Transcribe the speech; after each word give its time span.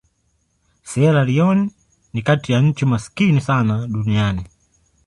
Sierra 0.83 1.23
Leone 1.25 1.69
ni 2.13 2.21
kati 2.21 2.51
ya 2.51 2.61
nchi 2.61 2.85
maskini 2.85 3.41
sana 3.41 3.87
duniani. 3.87 4.45